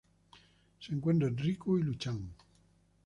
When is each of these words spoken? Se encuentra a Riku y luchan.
Se 0.79 0.95
encuentra 0.95 1.27
a 1.29 1.31
Riku 1.31 1.77
y 1.77 1.83
luchan. 1.83 2.33